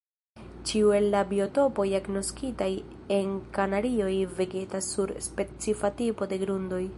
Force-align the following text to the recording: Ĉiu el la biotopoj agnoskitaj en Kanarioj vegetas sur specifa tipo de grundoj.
Ĉiu 0.69 0.87
el 0.99 1.03
la 1.15 1.19
biotopoj 1.33 1.85
agnoskitaj 1.97 2.69
en 3.19 3.37
Kanarioj 3.59 4.11
vegetas 4.41 4.89
sur 4.97 5.15
specifa 5.27 5.93
tipo 6.03 6.31
de 6.35 6.41
grundoj. 6.47 6.83